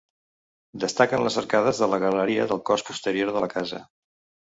Destaquen 0.83 1.27
les 1.27 1.37
arcades 1.43 1.83
de 1.83 1.91
la 1.93 2.01
galeria 2.07 2.51
del 2.55 2.65
cos 2.73 2.89
posterior 2.91 3.35
de 3.39 3.49
la 3.49 3.55
casa. 3.57 3.87